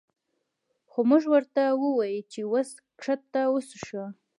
خو 0.89 0.99
مونږ 1.09 1.23
ورته 1.29 1.63
ووې 1.79 2.13
چې 2.31 2.41
وس 2.51 2.69
ښکته 3.03 3.41
وڅښو 3.53 4.03